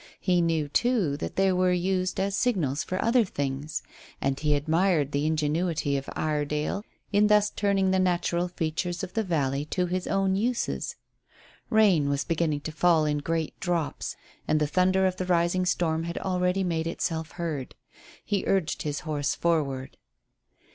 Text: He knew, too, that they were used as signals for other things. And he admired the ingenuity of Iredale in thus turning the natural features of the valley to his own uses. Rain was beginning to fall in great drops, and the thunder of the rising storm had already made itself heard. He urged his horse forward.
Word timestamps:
He 0.19 0.41
knew, 0.41 0.67
too, 0.67 1.15
that 1.17 1.35
they 1.35 1.51
were 1.51 1.71
used 1.71 2.19
as 2.19 2.35
signals 2.35 2.83
for 2.83 2.99
other 3.05 3.23
things. 3.23 3.83
And 4.19 4.39
he 4.39 4.55
admired 4.55 5.11
the 5.11 5.27
ingenuity 5.27 5.95
of 5.95 6.09
Iredale 6.15 6.83
in 7.11 7.27
thus 7.27 7.51
turning 7.51 7.91
the 7.91 7.99
natural 7.99 8.47
features 8.47 9.03
of 9.03 9.13
the 9.13 9.21
valley 9.21 9.63
to 9.65 9.85
his 9.85 10.07
own 10.07 10.35
uses. 10.35 10.95
Rain 11.69 12.09
was 12.09 12.23
beginning 12.23 12.61
to 12.61 12.71
fall 12.71 13.05
in 13.05 13.19
great 13.19 13.59
drops, 13.59 14.15
and 14.47 14.59
the 14.59 14.65
thunder 14.65 15.05
of 15.05 15.17
the 15.17 15.25
rising 15.25 15.67
storm 15.67 16.05
had 16.05 16.17
already 16.17 16.63
made 16.63 16.87
itself 16.87 17.33
heard. 17.33 17.75
He 18.25 18.43
urged 18.47 18.81
his 18.81 19.01
horse 19.01 19.35
forward. 19.35 19.97